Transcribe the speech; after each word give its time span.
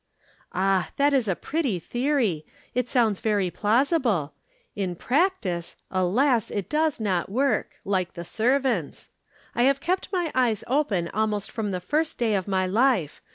"Ah, 0.51 0.89
that 0.95 1.13
is 1.13 1.27
a 1.27 1.35
pretty 1.35 1.77
theory. 1.77 2.43
It 2.73 2.89
sounds 2.89 3.19
very 3.19 3.51
plausible. 3.51 4.33
In 4.75 4.95
practice, 4.95 5.75
alas! 5.91 6.49
it 6.49 6.69
does 6.71 6.99
not 6.99 7.29
work. 7.29 7.73
Like 7.85 8.13
the 8.13 8.25
servants. 8.25 9.11
I 9.53 9.61
have 9.65 9.79
kept 9.79 10.11
my 10.11 10.31
eyes 10.33 10.63
open 10.65 11.07
almost 11.09 11.51
from 11.51 11.69
the 11.69 11.79
first 11.79 12.17
day 12.17 12.33
of 12.33 12.47
my 12.47 12.65
life. 12.65 13.21